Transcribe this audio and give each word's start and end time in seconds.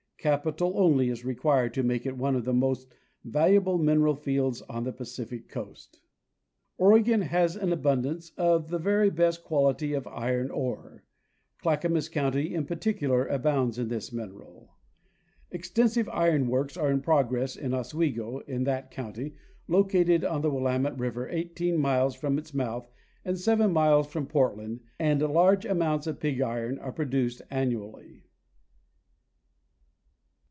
Capital 0.29 0.73
only 0.75 1.09
is 1.09 1.25
required 1.25 1.73
to 1.73 1.81
make 1.81 2.05
it 2.05 2.15
one 2.15 2.35
of 2.35 2.45
the 2.45 2.53
most 2.53 2.87
valuable 3.23 3.79
mineral 3.79 4.13
fields 4.15 4.61
on 4.69 4.83
the 4.83 4.93
Pacific 4.93 5.49
coast. 5.49 5.99
Oregon 6.77 7.21
has 7.23 7.55
an 7.55 7.73
abundance 7.73 8.29
of 8.37 8.67
the 8.69 8.77
very 8.77 9.09
best 9.09 9.43
quality 9.43 9.93
of 9.95 10.05
iron 10.05 10.51
ore. 10.51 11.03
Clackamas 11.57 12.07
county 12.07 12.53
in 12.53 12.67
particular 12.67 13.25
abounds 13.25 13.79
in 13.79 13.87
this 13.87 14.13
mineral. 14.13 14.69
Ex 15.51 15.69
Natural 15.71 15.85
Wealth 15.87 15.87
of 15.87 15.87
the 15.87 15.89
State 15.89 16.05
279 16.05 16.05
tensive 16.05 16.21
iron 16.21 16.47
works 16.51 16.77
are 16.77 16.91
in 16.91 17.01
progress 17.01 17.57
at 17.57 17.73
Oswego, 17.73 18.39
in 18.41 18.63
that 18.65 18.91
county, 18.91 19.33
located 19.67 20.23
on 20.23 20.41
the 20.41 20.51
Willamette 20.51 20.99
river 20.99 21.29
18 21.29 21.77
miles 21.79 22.13
from 22.13 22.37
its 22.37 22.53
mouth 22.53 22.91
and 23.25 23.39
7 23.39 23.73
miles 23.73 24.05
from 24.05 24.27
Portland, 24.27 24.81
and 24.99 25.19
large 25.23 25.65
amounts 25.65 26.05
of 26.05 26.19
pig 26.19 26.41
iron 26.41 26.77
are 26.77 26.91
produced 26.91 27.41
annually. 27.49 28.27